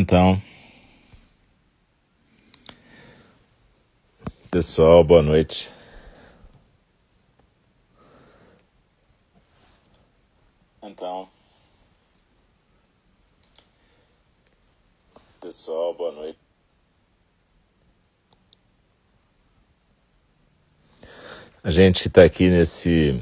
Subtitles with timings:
[0.00, 0.40] Então,
[4.48, 5.70] pessoal, boa noite.
[10.80, 11.28] Então,
[15.40, 16.38] pessoal, boa noite.
[21.64, 23.20] A gente está aqui nesse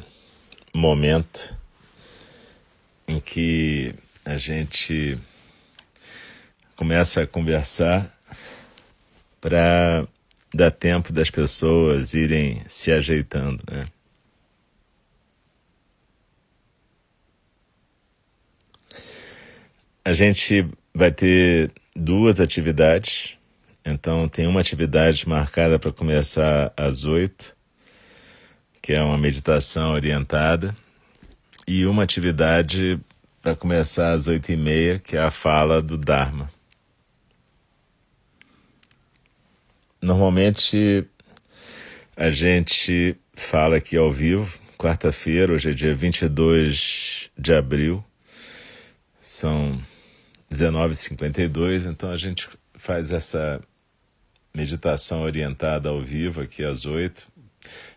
[0.74, 1.56] momento
[3.08, 3.94] em que
[4.26, 5.18] a gente
[6.76, 8.14] começa a conversar
[9.40, 10.06] para
[10.54, 13.88] dar tempo das pessoas irem se ajeitando, né?
[20.04, 23.36] A gente vai ter duas atividades.
[23.84, 27.56] Então, tem uma atividade marcada para começar às oito,
[28.80, 30.76] que é uma meditação orientada,
[31.66, 33.00] e uma atividade
[33.42, 36.55] para começar às oito e meia, que é a fala do Dharma.
[40.00, 41.06] Normalmente
[42.16, 48.04] a gente fala aqui ao vivo, quarta-feira, hoje é dia 22 de abril,
[49.18, 49.80] são
[50.52, 53.60] 19h52, então a gente faz essa
[54.54, 57.26] meditação orientada ao vivo aqui às 8,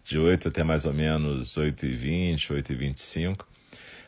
[0.06, 3.46] de 8 até mais ou menos 8h20, 8h25.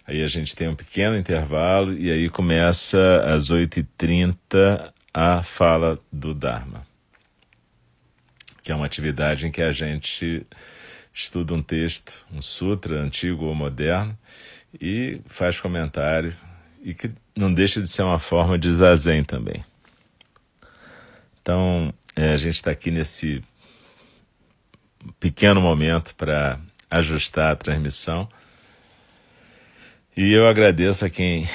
[0.08, 6.33] Aí a gente tem um pequeno intervalo e aí começa às 8h30 a fala do
[6.33, 6.91] Dharma
[8.64, 10.45] que é uma atividade em que a gente
[11.14, 14.17] estuda um texto, um sutra, antigo ou moderno,
[14.80, 16.36] e faz comentário,
[16.82, 19.64] e que não deixa de ser uma forma de zazen também.
[21.42, 23.44] Então, é, a gente está aqui nesse
[25.20, 28.30] pequeno momento para ajustar a transmissão.
[30.16, 31.50] E eu agradeço a quem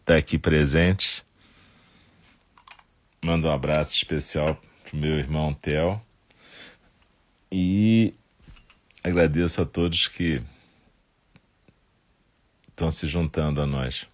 [0.00, 1.22] está aqui presente.
[3.22, 4.60] Mando um abraço especial
[4.96, 6.00] meu irmão Theo.
[7.50, 8.14] E
[9.02, 10.42] agradeço a todos que
[12.68, 14.06] estão se juntando a nós.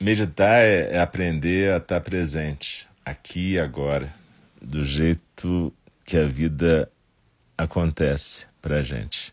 [0.00, 4.12] Meditar é, é aprender a estar presente, aqui e agora,
[4.60, 5.72] do jeito
[6.04, 6.90] que a vida
[7.56, 9.32] acontece para gente.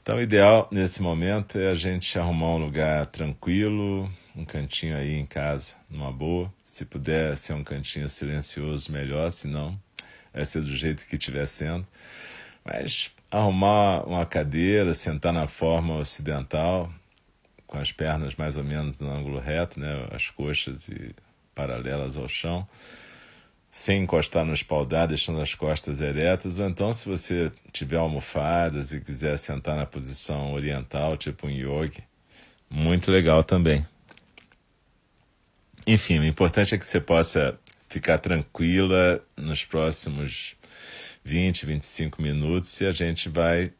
[0.00, 5.14] Então, o ideal nesse momento é a gente arrumar um lugar tranquilo, um cantinho aí
[5.14, 6.50] em casa, numa boa.
[6.68, 9.80] Se puder ser um cantinho silencioso, melhor, se não,
[10.32, 11.84] vai ser do jeito que estiver sendo.
[12.62, 16.92] Mas arrumar uma cadeira, sentar na forma ocidental,
[17.66, 21.16] com as pernas mais ou menos no ângulo reto, né, as coxas e
[21.54, 22.68] paralelas ao chão,
[23.70, 29.00] sem encostar no espaldar, deixando as costas eretas, ou então se você tiver almofadas e
[29.00, 32.04] quiser sentar na posição oriental, tipo um yogi,
[32.70, 33.84] muito legal também.
[35.90, 40.54] Enfim, o importante é que você possa ficar tranquila nos próximos
[41.24, 43.72] 20, 25 minutos e a gente vai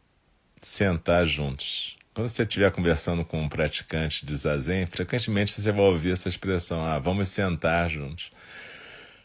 [0.57, 1.99] sentar juntos.
[2.15, 6.83] Quando você estiver conversando com um praticante de zazen, frequentemente você vai ouvir essa expressão,
[6.83, 8.33] ah, vamos sentar juntos.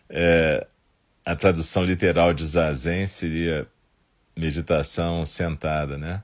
[0.10, 0.68] É,
[1.26, 3.66] a tradução literal de zazen seria
[4.36, 6.22] meditação sentada, né?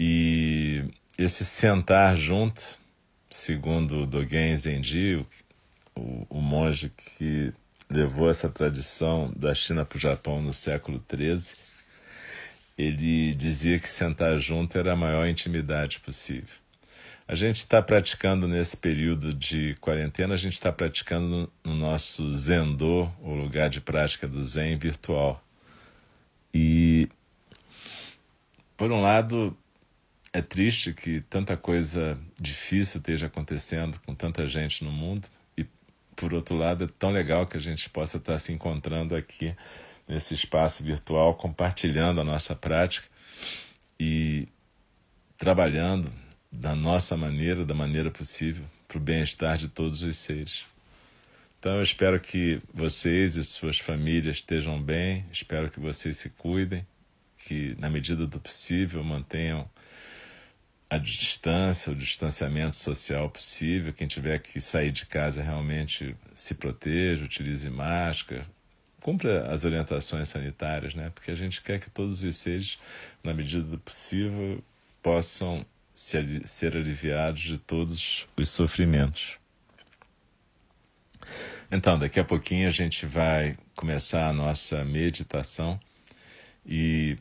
[0.00, 0.84] E
[1.18, 2.78] esse sentar junto,
[3.30, 5.24] segundo Dogen Zenji,
[5.94, 7.52] o, o monge que
[7.90, 11.54] levou essa tradição da China para o Japão no século XIII,
[12.76, 16.54] ele dizia que sentar junto era a maior intimidade possível.
[17.26, 23.10] A gente está praticando nesse período de quarentena, a gente está praticando no nosso Zendô,
[23.20, 25.42] o lugar de prática do Zen virtual.
[26.54, 27.08] E,
[28.78, 29.54] por um lado,
[30.32, 35.28] é triste que tanta coisa difícil esteja acontecendo com tanta gente no mundo,
[36.18, 39.54] por outro lado, é tão legal que a gente possa estar se encontrando aqui
[40.08, 43.06] nesse espaço virtual, compartilhando a nossa prática
[44.00, 44.48] e
[45.36, 46.12] trabalhando
[46.50, 50.64] da nossa maneira, da maneira possível, para o bem-estar de todos os seres.
[51.60, 56.84] Então eu espero que vocês e suas famílias estejam bem, espero que vocês se cuidem,
[57.46, 59.70] que na medida do possível mantenham
[60.90, 63.92] a distância, o distanciamento social possível.
[63.92, 68.46] Quem tiver que sair de casa realmente se proteja, utilize máscara,
[69.00, 71.10] cumpra as orientações sanitárias, né?
[71.14, 72.78] Porque a gente quer que todos os seres,
[73.22, 74.62] na medida do possível,
[75.02, 79.36] possam se, ser aliviados de todos os sofrimentos.
[81.70, 85.78] Então, daqui a pouquinho a gente vai começar a nossa meditação
[86.64, 87.18] e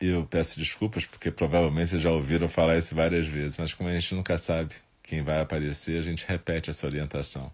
[0.00, 3.94] eu peço desculpas porque provavelmente vocês já ouviram falar isso várias vezes, mas como a
[3.94, 7.50] gente nunca sabe quem vai aparecer, a gente repete essa orientação.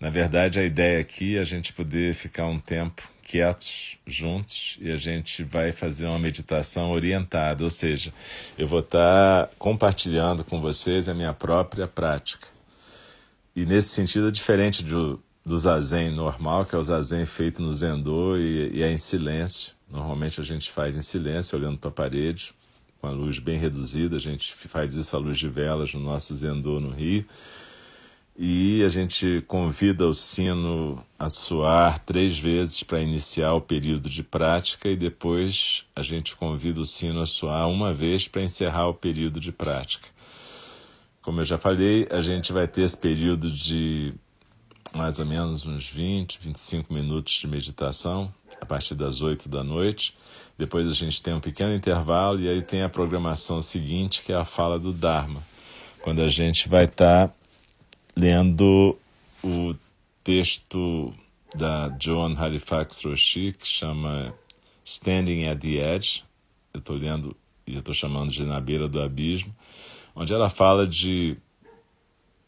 [0.00, 4.90] Na verdade, a ideia aqui é a gente poder ficar um tempo quietos juntos e
[4.90, 8.12] a gente vai fazer uma meditação orientada, ou seja,
[8.56, 12.48] eu vou estar compartilhando com vocês a minha própria prática.
[13.54, 15.22] E nesse sentido é diferente do,
[15.58, 19.74] zazen normal, que é o zazen feito no zendô e, e é em silêncio.
[19.90, 22.54] Normalmente a gente faz em silêncio, olhando para a parede,
[23.00, 24.16] com a luz bem reduzida.
[24.16, 27.24] A gente faz isso à luz de velas no nosso zendô no Rio
[28.40, 34.22] e a gente convida o sino a soar três vezes para iniciar o período de
[34.22, 38.94] prática e depois a gente convida o sino a soar uma vez para encerrar o
[38.94, 40.06] período de prática.
[41.20, 44.14] Como eu já falei, a gente vai ter esse período de
[44.94, 50.14] mais ou menos uns 20, 25 minutos de meditação a partir das 8 da noite.
[50.56, 54.36] Depois a gente tem um pequeno intervalo e aí tem a programação seguinte, que é
[54.36, 55.42] a fala do Dharma,
[56.02, 57.34] quando a gente vai estar tá
[58.16, 58.98] lendo
[59.42, 59.74] o
[60.24, 61.14] texto
[61.54, 64.34] da Joan Halifax Roshi, que chama
[64.84, 66.24] Standing at the Edge.
[66.74, 69.54] Eu estou lendo e eu estou chamando de Na Beira do Abismo,
[70.14, 71.36] onde ela fala de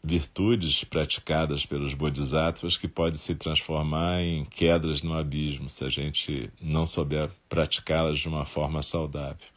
[0.03, 6.49] virtudes praticadas pelos bodhisattvas que podem se transformar em quedas no abismo se a gente
[6.61, 9.47] não souber praticá-las de uma forma saudável.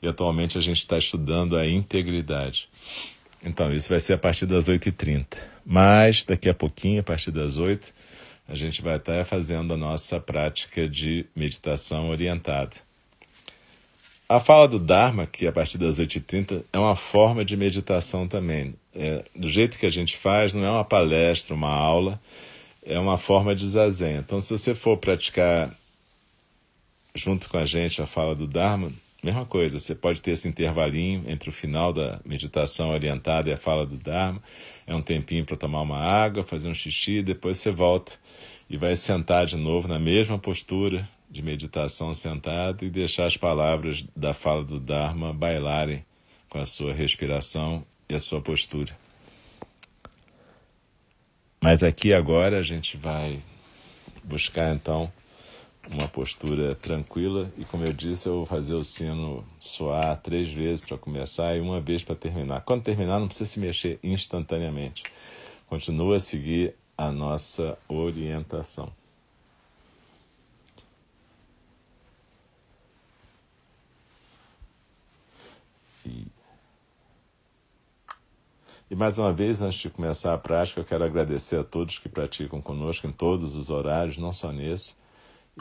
[0.00, 2.68] E atualmente a gente está estudando a integridade.
[3.42, 5.36] Então, isso vai ser a partir das 8h30.
[5.64, 7.92] Mas daqui a pouquinho, a partir das 8
[8.48, 12.87] a gente vai estar fazendo a nossa prática de meditação orientada.
[14.28, 18.74] A fala do Dharma, que a partir das 8h30, é uma forma de meditação também.
[18.94, 22.20] É, do jeito que a gente faz, não é uma palestra, uma aula,
[22.84, 24.16] é uma forma de zazen.
[24.16, 25.74] Então, se você for praticar
[27.14, 31.24] junto com a gente a fala do Dharma, Mesma coisa, você pode ter esse intervalinho
[31.26, 34.40] entre o final da meditação orientada e a fala do Dharma.
[34.86, 38.12] É um tempinho para tomar uma água, fazer um xixi, depois você volta
[38.70, 44.04] e vai sentar de novo na mesma postura de meditação sentado e deixar as palavras
[44.16, 46.04] da fala do Dharma bailarem
[46.48, 48.96] com a sua respiração e a sua postura.
[51.60, 53.40] Mas aqui agora a gente vai
[54.24, 55.12] buscar então
[55.90, 60.84] uma postura tranquila e, como eu disse, eu vou fazer o sino soar três vezes
[60.84, 62.60] para começar e uma vez para terminar.
[62.60, 65.04] Quando terminar, não precisa se mexer instantaneamente.
[65.66, 68.92] Continua a seguir a nossa orientação.
[76.08, 76.26] E,
[78.90, 82.08] e mais uma vez, antes de começar a prática, eu quero agradecer a todos que
[82.08, 84.94] praticam conosco em todos os horários, não só nesse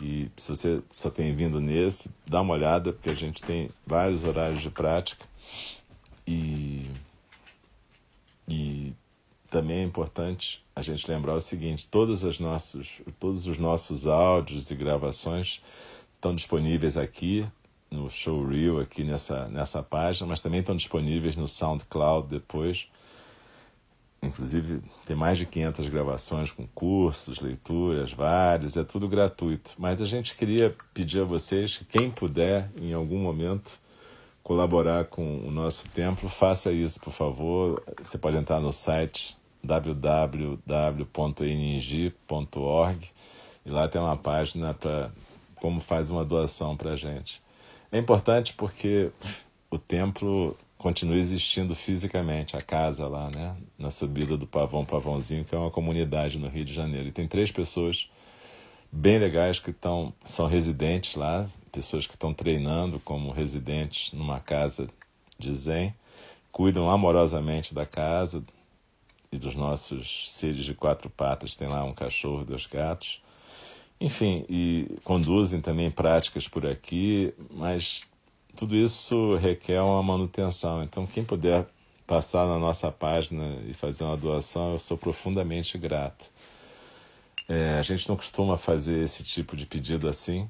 [0.01, 4.23] e se você só tem vindo nesse, dá uma olhada, porque a gente tem vários
[4.23, 5.25] horários de prática.
[6.25, 6.89] E,
[8.47, 8.93] e
[9.49, 14.69] também é importante a gente lembrar o seguinte: todos, as nossos, todos os nossos áudios
[14.69, 15.61] e gravações
[16.15, 17.45] estão disponíveis aqui
[17.89, 22.87] no Showreel, aqui nessa, nessa página, mas também estão disponíveis no SoundCloud depois.
[24.21, 29.73] Inclusive, tem mais de 500 gravações com cursos, leituras, vários, é tudo gratuito.
[29.77, 33.79] Mas a gente queria pedir a vocês que, quem puder, em algum momento,
[34.43, 37.83] colaborar com o nosso templo, faça isso, por favor.
[38.03, 40.67] Você pode entrar no site www.ning.org
[43.65, 45.11] e lá tem uma página para
[45.55, 47.41] como faz uma doação para a gente.
[47.91, 49.11] É importante porque
[49.69, 53.55] o templo continua existindo fisicamente, a casa lá, né?
[53.77, 57.07] Na subida do Pavão Pavãozinho, que é uma comunidade no Rio de Janeiro.
[57.07, 58.09] E tem três pessoas
[58.91, 64.87] bem legais que estão, são residentes lá, pessoas que estão treinando como residentes numa casa
[65.37, 65.93] de Zen,
[66.51, 68.43] cuidam amorosamente da casa
[69.31, 71.55] e dos nossos seres de quatro patas.
[71.55, 73.21] Tem lá um cachorro, dois gatos.
[73.99, 78.05] Enfim, e conduzem também práticas por aqui, mas
[78.55, 80.83] tudo isso requer uma manutenção.
[80.83, 81.65] Então, quem puder
[82.05, 86.31] passar na nossa página e fazer uma doação, eu sou profundamente grato.
[87.49, 90.49] É, a gente não costuma fazer esse tipo de pedido assim,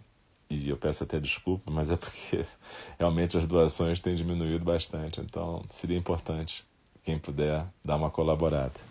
[0.50, 2.46] e eu peço até desculpa, mas é porque
[3.00, 5.22] realmente as doações têm diminuído bastante.
[5.22, 6.66] Então, seria importante
[7.04, 8.87] quem puder dar uma colaborada.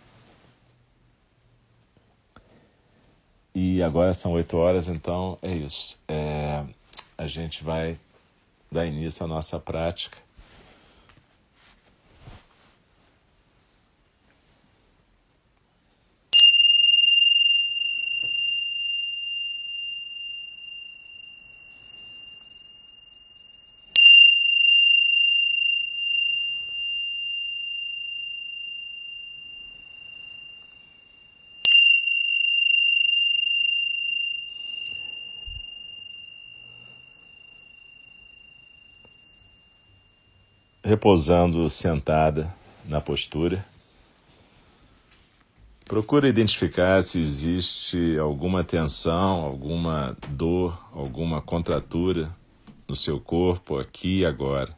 [3.58, 5.98] E agora são oito horas, então é isso.
[6.06, 6.62] É,
[7.16, 7.98] a gente vai
[8.70, 10.18] dar início à nossa prática.
[40.86, 43.66] Repousando sentada na postura.
[45.84, 52.34] Procura identificar se existe alguma tensão, alguma dor, alguma contratura
[52.86, 54.76] no seu corpo aqui e agora.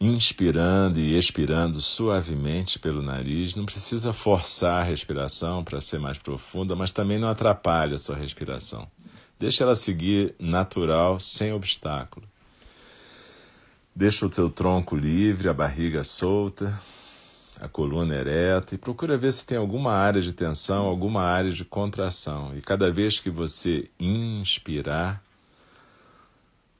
[0.00, 6.74] Inspirando e expirando suavemente pelo nariz, não precisa forçar a respiração para ser mais profunda,
[6.76, 8.88] mas também não atrapalha a sua respiração.
[9.38, 12.26] Deixa ela seguir natural, sem obstáculo.
[13.98, 16.72] Deixa o teu tronco livre, a barriga solta,
[17.60, 21.64] a coluna ereta e procura ver se tem alguma área de tensão, alguma área de
[21.64, 22.56] contração.
[22.56, 25.20] E cada vez que você inspirar,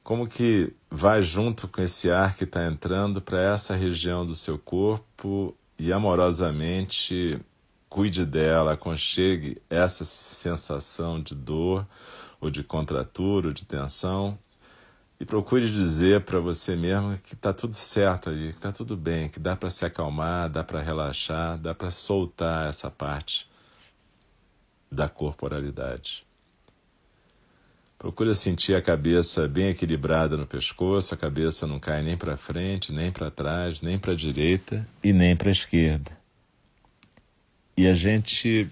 [0.01, 4.57] como que vai junto com esse ar que está entrando para essa região do seu
[4.57, 7.37] corpo e amorosamente
[7.89, 11.85] cuide dela, aconchegue essa sensação de dor
[12.39, 14.39] ou de contratura ou de tensão
[15.19, 19.27] e procure dizer para você mesmo que está tudo certo aí, que está tudo bem,
[19.27, 23.47] que dá para se acalmar, dá para relaxar, dá para soltar essa parte
[24.89, 26.25] da corporalidade.
[27.97, 32.93] Procure sentir a cabeça bem equilibrada no pescoço, a cabeça não cai nem para frente,
[32.93, 36.17] nem para trás, nem para a direita e nem para a esquerda.
[37.75, 38.69] E a gente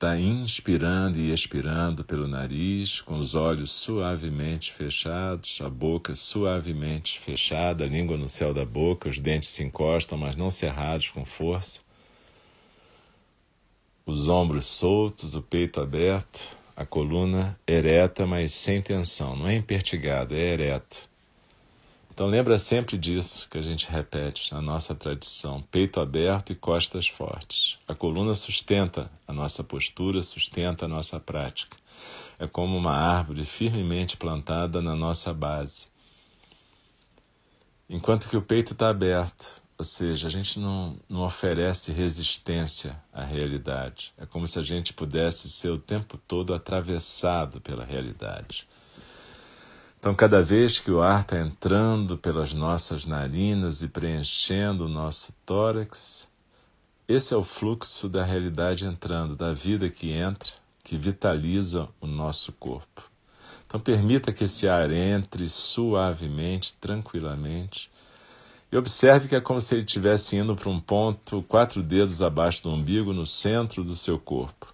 [0.00, 7.84] Está inspirando e expirando pelo nariz, com os olhos suavemente fechados, a boca suavemente fechada,
[7.84, 11.82] a língua no céu da boca, os dentes se encostam, mas não cerrados com força.
[14.06, 19.36] Os ombros soltos, o peito aberto, a coluna ereta, mas sem tensão.
[19.36, 21.09] Não é impertigado, é ereto.
[22.12, 27.08] Então lembra sempre disso que a gente repete na nossa tradição: peito aberto e costas
[27.08, 27.78] fortes.
[27.86, 31.76] A coluna sustenta a nossa postura, sustenta a nossa prática.
[32.38, 35.88] É como uma árvore firmemente plantada na nossa base.
[37.88, 43.24] Enquanto que o peito está aberto, ou seja, a gente não, não oferece resistência à
[43.24, 44.12] realidade.
[44.18, 48.68] É como se a gente pudesse ser o tempo todo atravessado pela realidade.
[50.00, 55.34] Então, cada vez que o ar está entrando pelas nossas narinas e preenchendo o nosso
[55.44, 56.26] tórax,
[57.06, 60.52] esse é o fluxo da realidade entrando, da vida que entra,
[60.82, 63.10] que vitaliza o nosso corpo.
[63.66, 67.90] Então, permita que esse ar entre suavemente, tranquilamente,
[68.72, 72.62] e observe que é como se ele estivesse indo para um ponto quatro dedos abaixo
[72.62, 74.72] do umbigo, no centro do seu corpo.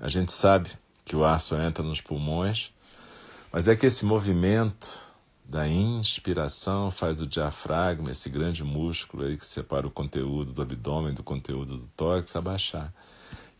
[0.00, 0.70] A gente sabe
[1.04, 2.72] que o ar só entra nos pulmões
[3.54, 5.00] mas é que esse movimento
[5.44, 11.14] da inspiração faz o diafragma, esse grande músculo aí que separa o conteúdo do abdômen
[11.14, 12.92] do conteúdo do tórax, abaixar.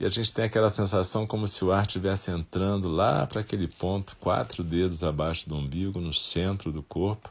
[0.01, 3.69] E a gente tem aquela sensação como se o ar estivesse entrando lá para aquele
[3.69, 7.31] ponto, quatro dedos abaixo do umbigo, no centro do corpo,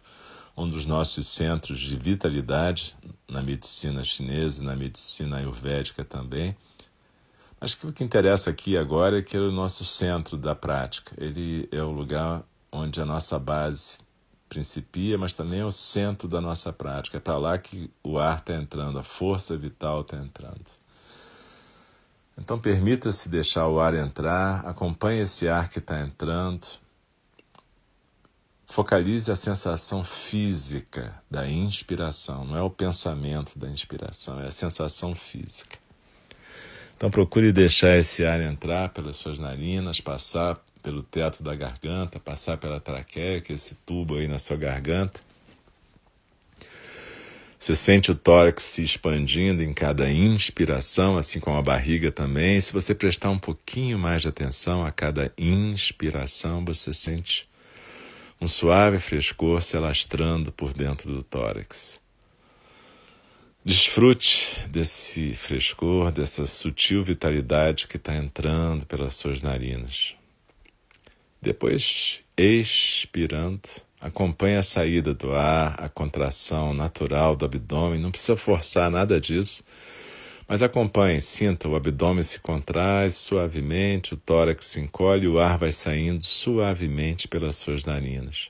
[0.56, 2.96] um dos nossos centros de vitalidade
[3.30, 6.56] na medicina chinesa e na medicina ayurvédica também.
[7.60, 11.14] Mas que o que interessa aqui agora é que é o nosso centro da prática.
[11.18, 14.00] Ele é o lugar onde a nossa base
[14.50, 17.18] principia, mas também é o centro da nossa prática.
[17.18, 20.66] É para lá que o ar está entrando, a força vital está entrando.
[22.38, 26.66] Então permita-se deixar o ar entrar, acompanhe esse ar que está entrando,
[28.66, 35.14] focalize a sensação física da inspiração, não é o pensamento da inspiração, é a sensação
[35.14, 35.78] física.
[36.98, 42.58] Então procure deixar esse ar entrar pelas suas narinas, passar pelo teto da garganta, passar
[42.58, 45.22] pela traqueia, que é esse tubo aí na sua garganta.
[47.58, 52.60] Você sente o tórax se expandindo em cada inspiração, assim como a barriga também.
[52.60, 57.48] Se você prestar um pouquinho mais de atenção a cada inspiração, você sente
[58.42, 62.02] um suave frescor se alastrando por dentro do tórax.
[63.64, 70.16] Desfrute desse frescor, dessa sutil vitalidade que está entrando pelas suas narinas.
[71.44, 73.68] Depois, expirando,
[74.00, 78.00] acompanhe a saída do ar, a contração natural do abdômen.
[78.00, 79.62] Não precisa forçar nada disso,
[80.48, 85.74] mas acompanhe, sinta o abdômen se contrai suavemente, o tórax se encolhe, o ar vai
[85.74, 88.50] saindo suavemente pelas suas narinas.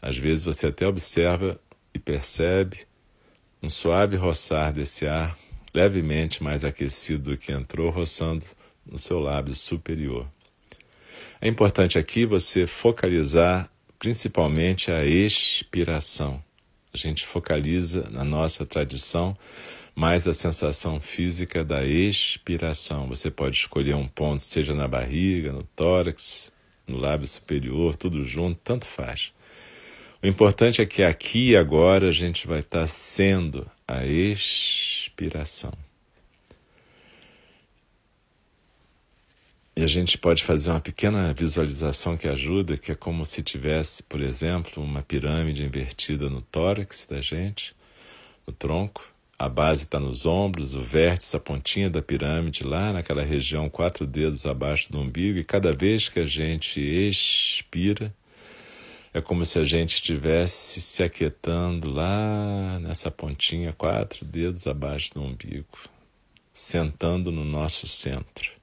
[0.00, 1.58] Às vezes você até observa
[1.92, 2.86] e percebe
[3.60, 5.36] um suave roçar desse ar,
[5.74, 8.44] levemente mais aquecido do que entrou, roçando
[8.86, 10.28] no seu lábio superior.
[11.40, 16.42] É importante aqui você focalizar principalmente a expiração.
[16.92, 19.38] A gente focaliza na nossa tradição
[19.94, 23.06] mais a sensação física da expiração.
[23.06, 26.50] Você pode escolher um ponto, seja na barriga, no tórax,
[26.88, 29.32] no lábio superior, tudo junto, tanto faz.
[30.20, 35.72] O importante é que aqui e agora a gente vai estar sendo a expiração.
[39.78, 44.02] E a gente pode fazer uma pequena visualização que ajuda, que é como se tivesse,
[44.02, 47.76] por exemplo, uma pirâmide invertida no tórax da gente,
[48.44, 49.08] no tronco.
[49.38, 54.04] A base está nos ombros, o vértice, a pontinha da pirâmide, lá naquela região, quatro
[54.04, 58.12] dedos abaixo do umbigo, e cada vez que a gente expira,
[59.14, 65.22] é como se a gente estivesse se aquietando lá nessa pontinha, quatro dedos abaixo do
[65.22, 65.78] umbigo,
[66.52, 68.57] sentando no nosso centro.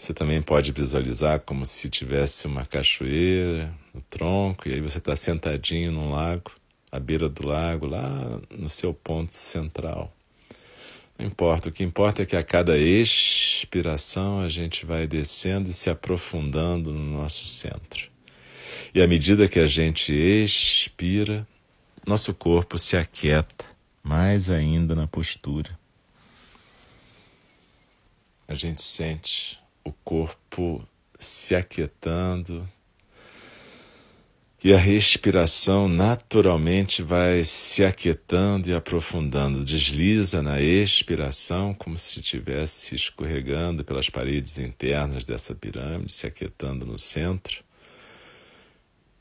[0.00, 5.14] Você também pode visualizar como se tivesse uma cachoeira no tronco, e aí você está
[5.14, 6.52] sentadinho num lago,
[6.90, 10.10] à beira do lago, lá no seu ponto central.
[11.18, 15.72] Não importa, o que importa é que a cada expiração a gente vai descendo e
[15.74, 18.08] se aprofundando no nosso centro.
[18.94, 21.46] E à medida que a gente expira,
[22.06, 23.66] nosso corpo se aquieta
[24.02, 25.78] mais ainda na postura.
[28.48, 29.59] A gente sente
[29.90, 30.82] o corpo
[31.18, 32.66] se aquietando
[34.62, 39.64] e a respiração naturalmente vai se aquietando e aprofundando.
[39.64, 46.98] Desliza na expiração como se estivesse escorregando pelas paredes internas dessa pirâmide, se aquietando no
[46.98, 47.64] centro.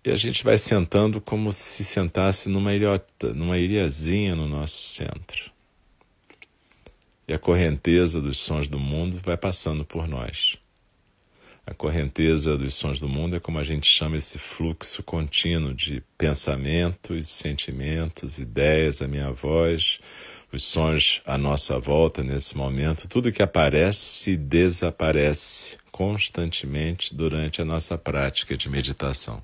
[0.05, 5.51] E a gente vai sentando como se sentasse numa ilhota, numa ilhazinha no nosso centro
[7.29, 10.57] e a correnteza dos sons do mundo vai passando por nós.
[11.69, 16.01] A correnteza dos sons do mundo é como a gente chama esse fluxo contínuo de
[16.17, 19.99] pensamentos, sentimentos, ideias, a minha voz,
[20.51, 27.65] os sons à nossa volta nesse momento, tudo que aparece e desaparece constantemente durante a
[27.65, 29.39] nossa prática de meditação.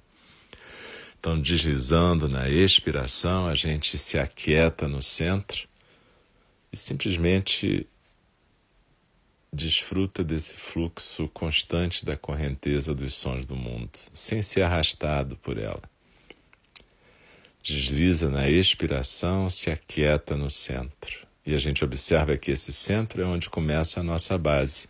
[1.19, 5.67] Então, deslizando na expiração, a gente se aquieta no centro
[6.73, 7.87] e simplesmente
[9.55, 15.81] desfruta desse fluxo constante da correnteza dos sons do mundo, sem ser arrastado por ela.
[17.63, 21.25] Desliza na expiração, se aquieta no centro.
[21.45, 24.87] E a gente observa que esse centro é onde começa a nossa base.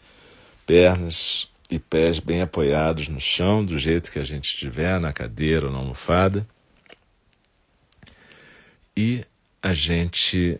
[0.65, 5.67] Pernas e pés bem apoiados no chão, do jeito que a gente estiver, na cadeira
[5.67, 6.45] ou na almofada.
[8.97, 9.23] E
[9.61, 10.59] a gente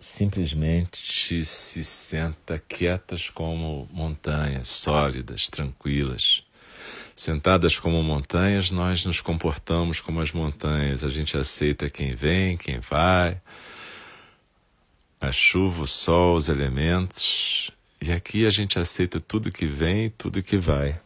[0.00, 6.42] simplesmente se senta quietas como montanhas, sólidas, tranquilas.
[7.14, 11.04] Sentadas como montanhas, nós nos comportamos como as montanhas.
[11.04, 13.38] A gente aceita quem vem, quem vai,
[15.20, 17.70] a chuva, o sol, os elementos.
[18.00, 20.98] E aqui a gente aceita tudo que vem e tudo que vai.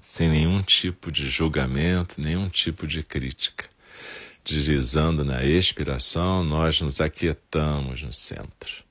[0.00, 3.77] Sem nenhum tipo de julgamento, nenhum tipo de crítica.
[4.48, 8.82] Deslizando na expiração, nós nos aquietamos no centro.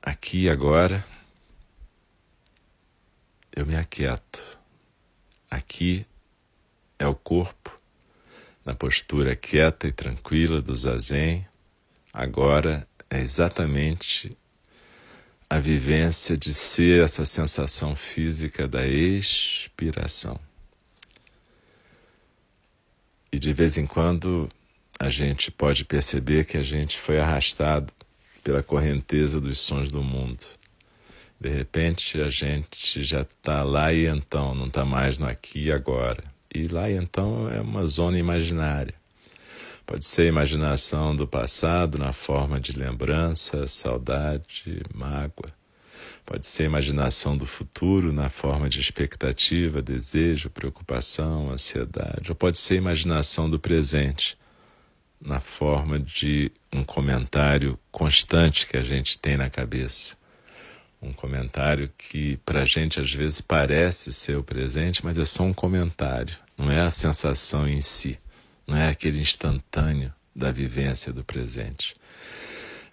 [0.00, 1.04] Aqui agora,
[3.54, 4.42] eu me aquieto.
[5.50, 6.06] Aqui
[6.98, 7.78] é o corpo,
[8.64, 11.46] na postura quieta e tranquila do zazen.
[12.10, 14.34] Agora é exatamente
[15.50, 20.38] a vivência de ser essa sensação física da expiração.
[23.32, 24.48] E de vez em quando
[24.98, 27.92] a gente pode perceber que a gente foi arrastado
[28.42, 30.44] pela correnteza dos sons do mundo.
[31.40, 35.72] De repente a gente já está lá e então, não está mais no aqui e
[35.72, 36.24] agora.
[36.54, 38.94] E lá e então é uma zona imaginária.
[39.88, 45.50] Pode ser imaginação do passado na forma de lembrança, saudade, mágoa.
[46.26, 52.28] Pode ser imaginação do futuro na forma de expectativa, desejo, preocupação, ansiedade.
[52.28, 54.36] Ou pode ser imaginação do presente
[55.18, 60.18] na forma de um comentário constante que a gente tem na cabeça.
[61.00, 65.44] Um comentário que para a gente às vezes parece ser o presente, mas é só
[65.44, 68.18] um comentário, não é a sensação em si
[68.68, 71.96] não é aquele instantâneo da vivência do presente.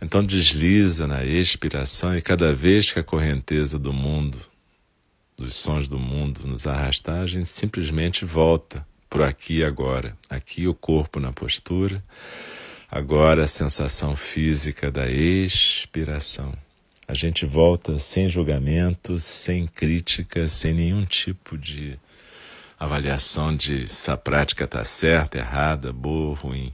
[0.02, 4.38] Então desliza na expiração e cada vez que a correnteza do mundo,
[5.38, 10.18] dos sons do mundo nos arrastar, a gente simplesmente volta para aqui e agora.
[10.30, 12.02] Aqui o corpo na postura,
[12.90, 16.54] agora a sensação física da expiração.
[17.08, 22.00] A gente volta sem julgamento, sem crítica, sem nenhum tipo de
[22.80, 26.74] avaliação de se a prática está certa, errada, boa, ruim.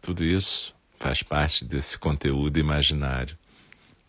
[0.00, 3.36] Tudo isso faz parte desse conteúdo imaginário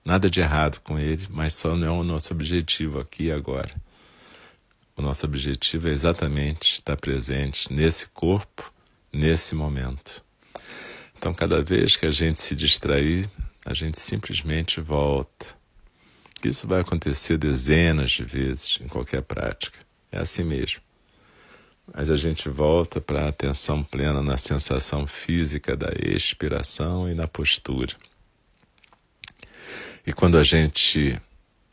[0.04, 3.72] Nada de errado com ele, mas só não é o nosso objetivo aqui e agora.
[4.98, 8.74] O nosso objetivo é exatamente estar presente nesse corpo,
[9.14, 10.24] nesse momento.
[11.16, 13.30] Então, cada vez que a gente se distrair,
[13.64, 15.46] a gente simplesmente volta.
[16.44, 19.78] Isso vai acontecer dezenas de vezes em qualquer prática.
[20.12, 20.82] É assim mesmo.
[21.94, 27.28] Mas a gente volta para a atenção plena na sensação física da expiração e na
[27.28, 27.94] postura.
[30.06, 31.22] E quando a gente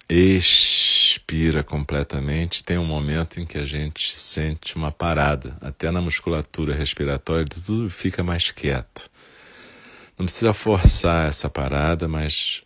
[0.08, 6.74] expira completamente, tem um momento em que a gente sente uma parada, até na musculatura
[6.74, 9.10] respiratória, tudo fica mais quieto.
[10.18, 12.62] Não precisa forçar essa parada, mas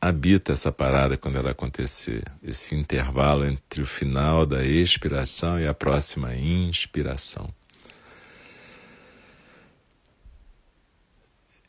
[0.00, 2.24] habita essa parada quando ela acontecer.
[2.42, 7.52] Esse intervalo entre o final da expiração e a próxima inspiração.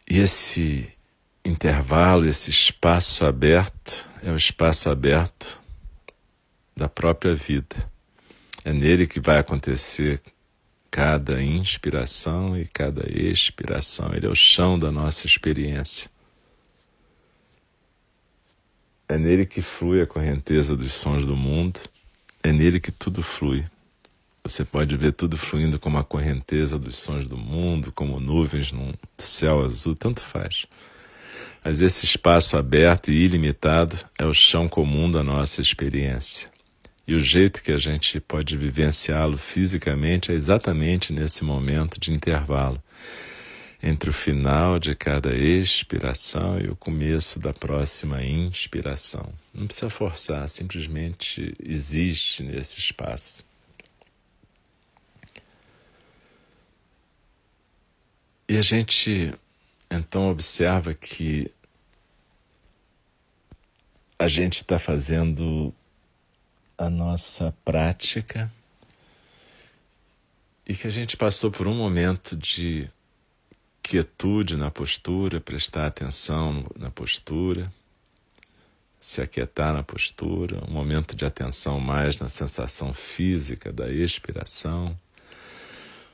[0.09, 0.91] E esse
[1.45, 5.59] intervalo, esse espaço aberto, é o espaço aberto
[6.75, 7.75] da própria vida.
[8.63, 10.21] É nele que vai acontecer
[10.89, 14.13] cada inspiração e cada expiração.
[14.13, 16.09] Ele é o chão da nossa experiência.
[19.11, 21.79] É nele que flui a correnteza dos sons do mundo,
[22.43, 23.65] é nele que tudo flui.
[24.43, 28.93] Você pode ver tudo fluindo como a correnteza dos sons do mundo, como nuvens num
[29.17, 30.67] céu azul, tanto faz.
[31.65, 36.47] Mas esse espaço aberto e ilimitado é o chão comum da nossa experiência.
[37.07, 42.79] E o jeito que a gente pode vivenciá-lo fisicamente é exatamente nesse momento de intervalo
[43.81, 49.31] entre o final de cada expiração e o começo da próxima inspiração.
[49.53, 53.45] Não precisa forçar, simplesmente existe nesse espaço.
[58.47, 59.33] E a gente
[59.89, 61.51] então observa que
[64.17, 65.73] a gente está fazendo
[66.77, 68.51] a nossa prática
[70.67, 72.89] e que a gente passou por um momento de
[73.89, 77.73] quietude na postura, prestar atenção na postura,
[78.99, 84.95] se aquietar na postura, um momento de atenção mais na sensação física da expiração,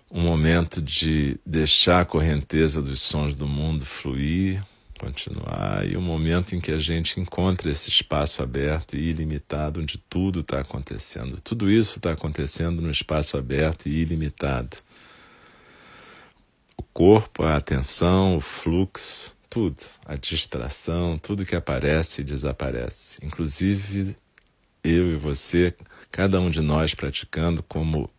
[0.10, 4.64] um momento de deixar a correnteza dos sons do mundo fluir,
[4.98, 9.98] continuar e o momento em que a gente encontra esse espaço aberto e ilimitado onde
[9.98, 11.42] tudo está acontecendo.
[11.42, 14.78] Tudo isso está acontecendo no espaço aberto e ilimitado.
[16.78, 23.20] O corpo, a atenção, o fluxo, tudo, a distração, tudo que aparece e desaparece.
[23.24, 24.18] Inclusive
[24.84, 25.74] eu e você,
[26.12, 28.10] cada um de nós praticando como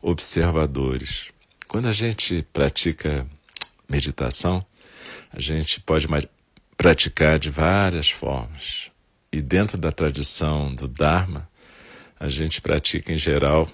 [0.00, 1.30] observadores.
[1.66, 3.26] Quando a gente pratica
[3.88, 4.64] meditação,
[5.32, 6.06] a gente pode
[6.76, 8.90] praticar de várias formas.
[9.32, 11.48] E dentro da tradição do Dharma,
[12.20, 13.68] a gente pratica em geral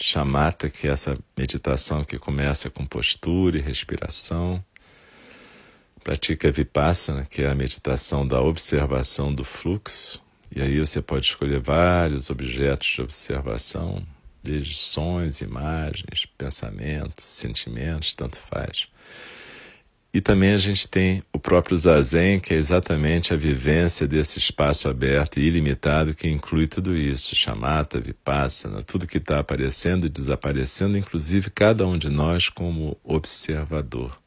[0.00, 4.64] chamata, que é essa meditação que começa com postura e respiração.
[6.02, 10.20] Pratica vipassana, que é a meditação da observação do fluxo.
[10.54, 14.04] E aí você pode escolher vários objetos de observação,
[14.42, 18.88] desde sons, imagens, pensamentos, sentimentos, tanto faz.
[20.12, 24.88] E também a gente tem o próprio Zazen, que é exatamente a vivência desse espaço
[24.88, 30.98] aberto e ilimitado que inclui tudo isso, chamata, vipassana, tudo que está aparecendo e desaparecendo,
[30.98, 34.18] inclusive cada um de nós como observador.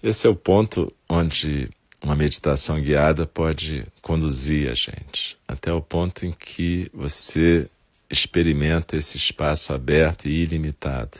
[0.00, 1.68] Esse é o ponto onde
[2.00, 7.68] uma meditação guiada pode conduzir a gente, até o ponto em que você
[8.08, 11.18] experimenta esse espaço aberto e ilimitado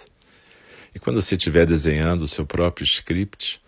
[0.97, 3.61] e quando você estiver desenhando o seu próprio script,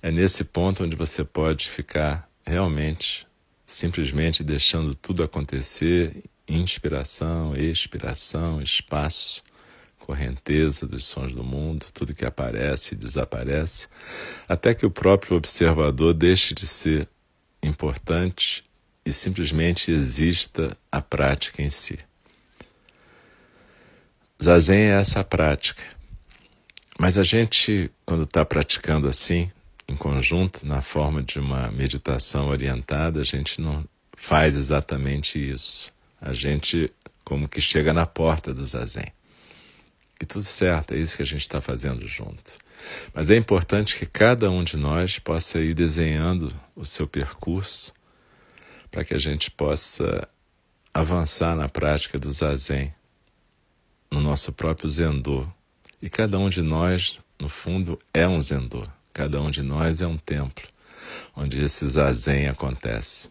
[0.00, 3.26] é nesse ponto onde você pode ficar realmente,
[3.66, 9.42] simplesmente deixando tudo acontecer inspiração, expiração, espaço,
[9.98, 13.88] correnteza dos sons do mundo, tudo que aparece e desaparece,
[14.48, 17.08] até que o próprio observador deixe de ser
[17.60, 18.62] importante
[19.04, 21.98] e simplesmente exista a prática em si.
[24.40, 25.97] Zazen é essa prática
[26.98, 29.50] mas a gente, quando está praticando assim,
[29.86, 33.84] em conjunto, na forma de uma meditação orientada, a gente não
[34.14, 35.92] faz exatamente isso.
[36.20, 36.92] A gente
[37.24, 39.06] como que chega na porta do zazen.
[40.20, 42.58] E tudo certo, é isso que a gente está fazendo junto.
[43.12, 47.92] Mas é importante que cada um de nós possa ir desenhando o seu percurso
[48.90, 50.26] para que a gente possa
[50.92, 52.92] avançar na prática do zazen,
[54.10, 55.46] no nosso próprio zendô,
[56.00, 58.86] e cada um de nós, no fundo, é um zendô.
[59.12, 60.66] Cada um de nós é um templo.
[61.34, 63.30] onde esse zazen acontece.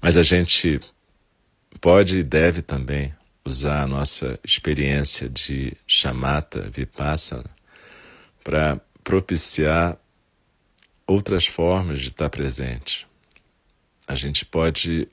[0.00, 0.80] Mas a gente
[1.80, 3.14] pode e deve também
[3.44, 7.50] usar a nossa experiência de chamata vipassana
[8.42, 9.98] para propiciar
[11.06, 13.06] outras formas de estar presente.
[14.06, 15.08] A gente pode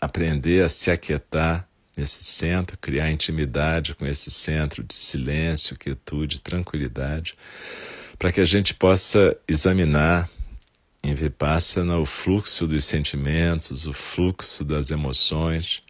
[0.00, 1.68] aprender a se aquietar
[2.00, 7.34] nesse centro, criar intimidade com esse centro de silêncio, quietude, tranquilidade,
[8.18, 10.28] para que a gente possa examinar
[11.02, 15.82] em Vipassana o fluxo dos sentimentos, o fluxo das emoções,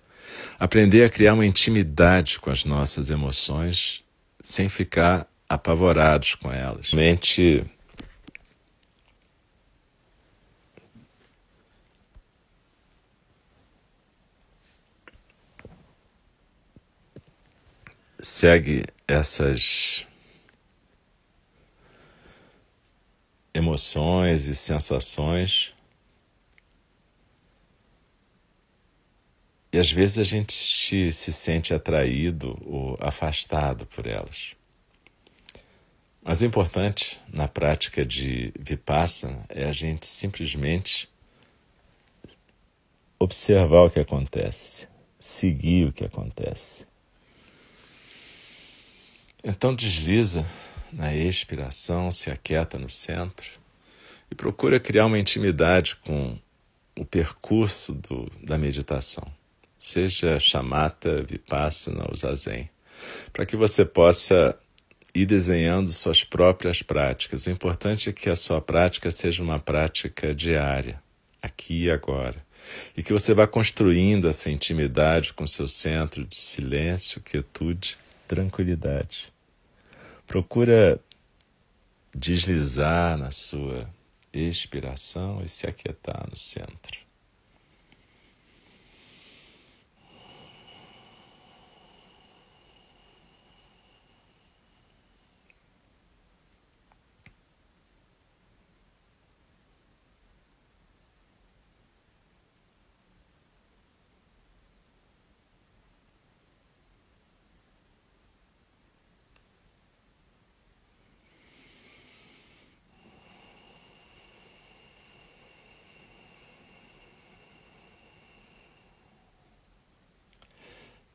[0.58, 4.02] aprender a criar uma intimidade com as nossas emoções
[4.42, 6.92] sem ficar apavorados com elas.
[6.92, 7.64] Mente
[18.22, 20.06] segue essas
[23.54, 25.74] emoções e sensações.
[29.72, 30.52] E às vezes a gente
[31.12, 34.56] se sente atraído ou afastado por elas.
[36.22, 41.08] Mas o importante na prática de Vipassana é a gente simplesmente
[43.18, 46.89] observar o que acontece, seguir o que acontece.
[49.42, 50.44] Então desliza
[50.92, 53.48] na expiração, se aquieta no centro
[54.30, 56.38] e procura criar uma intimidade com
[56.96, 59.26] o percurso do, da meditação,
[59.78, 62.68] seja chamata, vipassana ou zazen,
[63.32, 64.58] para que você possa
[65.14, 67.46] ir desenhando suas próprias práticas.
[67.46, 71.02] O importante é que a sua prática seja uma prática diária,
[71.40, 72.36] aqui e agora,
[72.94, 77.96] e que você vá construindo essa intimidade com seu centro de silêncio, quietude
[78.30, 79.32] tranquilidade.
[80.24, 81.00] Procura
[82.14, 83.92] deslizar na sua
[84.32, 86.99] expiração e se aquietar no centro.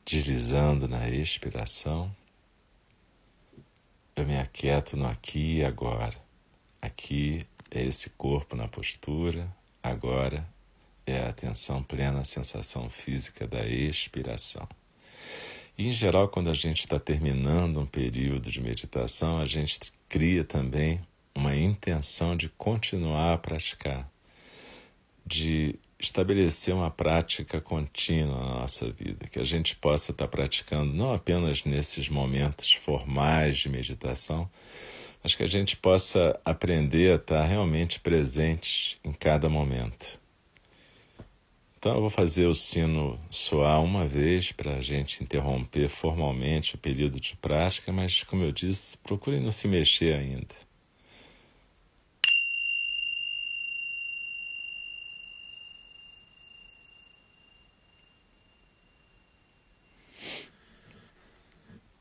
[0.05, 2.15] Deslizando na expiração,
[4.15, 6.15] eu me aquieto no aqui e agora.
[6.79, 10.47] Aqui é esse corpo na postura, agora
[11.07, 14.67] é a atenção plena à sensação física da expiração.
[15.77, 20.43] E, em geral, quando a gente está terminando um período de meditação, a gente cria
[20.43, 21.01] também
[21.33, 24.09] uma intenção de continuar a praticar,
[25.25, 31.13] de estabelecer uma prática contínua na nossa vida, que a gente possa estar praticando não
[31.13, 34.49] apenas nesses momentos formais de meditação,
[35.23, 40.19] mas que a gente possa aprender a estar realmente presente em cada momento.
[41.77, 46.79] Então eu vou fazer o sino soar uma vez para a gente interromper formalmente o
[46.79, 50.64] período de prática, mas como eu disse, procure não se mexer ainda.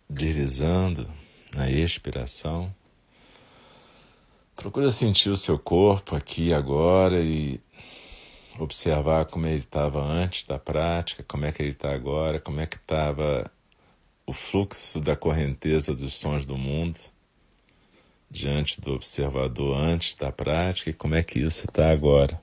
[0.09, 1.09] Deslizando
[1.55, 2.75] na expiração.
[4.57, 7.61] Procura sentir o seu corpo aqui agora e
[8.59, 12.67] observar como ele estava antes da prática, como é que ele está agora, como é
[12.67, 13.51] que estava
[14.27, 16.99] o fluxo da correnteza dos sons do mundo
[18.31, 22.41] diante do observador antes da prática e como é que isso está agora.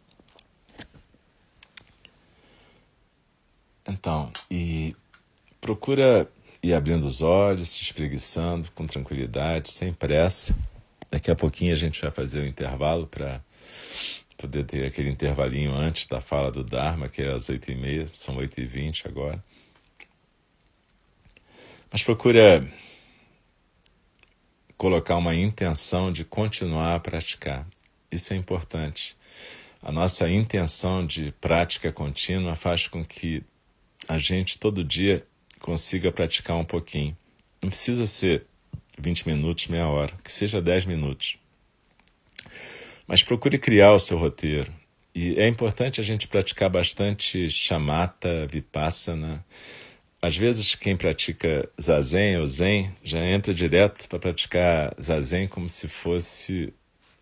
[3.88, 4.96] Então, e
[5.60, 6.30] procura
[6.64, 10.56] e abrindo os olhos, se espreguiçando com tranquilidade, sem pressa.
[11.10, 13.44] Daqui a pouquinho a gente vai fazer o intervalo para
[14.38, 18.06] poder ter aquele intervalinho antes da fala do Dharma, que é às oito e meia,
[18.08, 19.44] são oito e vinte agora.
[21.92, 22.66] Mas procura
[24.78, 27.68] colocar uma intenção de continuar a praticar.
[28.12, 29.16] Isso é importante.
[29.82, 33.44] A nossa intenção de prática contínua faz com que
[34.08, 35.26] a gente todo dia
[35.62, 37.16] consiga praticar um pouquinho.
[37.62, 38.46] Não precisa ser
[38.98, 41.38] 20 minutos, meia hora, que seja 10 minutos.
[43.08, 44.72] Mas procure criar o seu roteiro.
[45.14, 49.46] E é importante a gente praticar bastante chamata, vipassana.
[50.22, 55.88] Às vezes, quem pratica zazen ou zen já entra direto para praticar zazen como se
[55.88, 56.74] fosse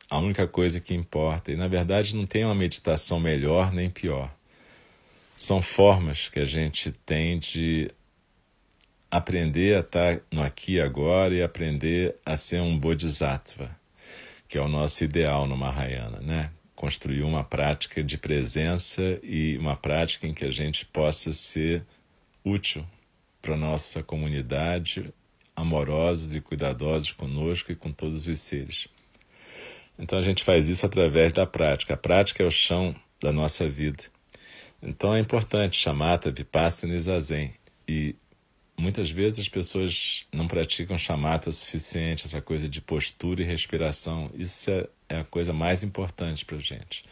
[0.10, 1.52] a única coisa que importa.
[1.52, 4.34] E na verdade não tem uma meditação melhor nem pior.
[5.36, 7.90] São formas que a gente tem de
[9.12, 13.76] aprender a estar no aqui e agora e aprender a ser um bodhisattva,
[14.48, 16.52] que é o nosso ideal no Mahayana, né?
[16.76, 21.84] Construir uma prática de presença e uma prática em que a gente possa ser
[22.44, 22.86] útil
[23.42, 25.14] para nossa comunidade,
[25.56, 28.88] amorosos e cuidadosos conosco e com todos os seres.
[29.98, 31.94] Então a gente faz isso através da prática.
[31.94, 34.04] A prática é o chão da nossa vida.
[34.82, 37.54] Então é importante chamata, vipassana e zazen.
[37.86, 38.16] E
[38.80, 44.32] muitas vezes as pessoas não praticam chamata suficiente, essa coisa de postura e respiração.
[44.34, 47.04] Isso é, é a coisa mais importante para a gente.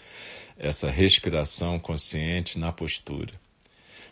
[0.58, 3.34] Essa respiração consciente na postura.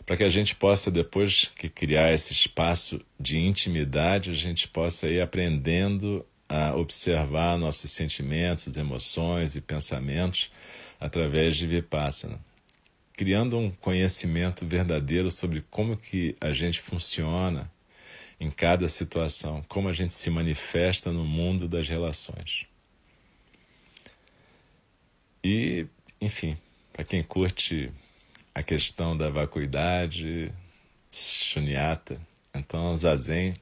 [0.04, 5.08] Para que a gente possa, depois que criar esse espaço de intimidade, a gente possa
[5.08, 10.50] ir aprendendo a observar nossos sentimentos, emoções e pensamentos
[11.00, 12.38] através de Vipassana,
[13.16, 17.70] criando um conhecimento verdadeiro sobre como que a gente funciona
[18.38, 22.66] em cada situação, como a gente se manifesta no mundo das relações.
[25.42, 25.86] E,
[26.20, 26.58] enfim,
[26.92, 27.90] para quem curte
[28.54, 30.52] a questão da vacuidade,
[31.10, 32.20] shunyata,
[32.54, 33.54] então zazen,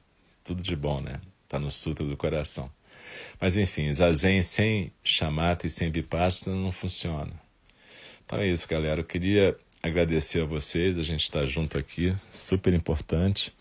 [0.43, 1.21] tudo de bom, né?
[1.43, 2.69] Está no Sutra do Coração.
[3.39, 7.44] Mas enfim, Zazen sem chamata e sem vipassana não funciona.
[8.25, 9.01] Então é isso, galera.
[9.01, 13.53] Eu queria agradecer a vocês, a gente está junto aqui, super importante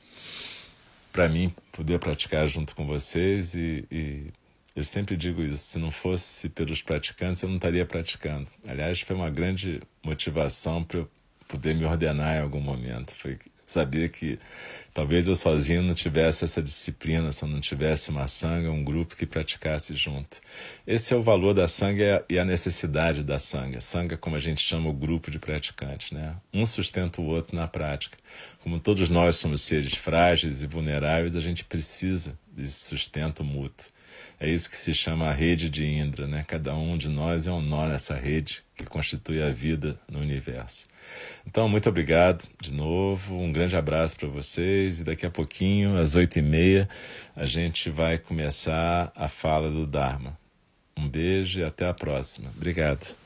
[1.14, 4.33] para mim poder praticar junto com vocês e, e,
[4.74, 8.48] eu sempre digo isso, se não fosse pelos praticantes eu não estaria praticando.
[8.66, 11.11] Aliás, foi uma grande motivação para eu
[11.46, 13.14] poder me ordenar em algum momento.
[13.14, 14.38] Foi Sabia que
[14.92, 19.16] talvez eu sozinho não tivesse essa disciplina, se eu não tivesse uma sanga, um grupo
[19.16, 20.40] que praticasse junto.
[20.87, 23.81] Esse é o valor da sanga e a necessidade da sanga.
[23.81, 26.37] Sanga, como a gente chama o grupo de praticantes, né?
[26.53, 28.18] Um sustenta o outro na prática.
[28.62, 33.93] Como todos nós somos seres frágeis e vulneráveis, a gente precisa desse sustento mútuo.
[34.44, 36.44] É isso que se chama a rede de Indra, né?
[36.46, 40.87] Cada um de nós é um nó nessa rede que constitui a vida no universo.
[41.46, 46.14] Então, muito obrigado de novo, um grande abraço para vocês e daqui a pouquinho, às
[46.14, 46.87] oito e meia,
[47.35, 50.38] a gente vai começar a fala do Dharma.
[50.94, 52.50] Um beijo e até a próxima.
[52.54, 53.23] Obrigado.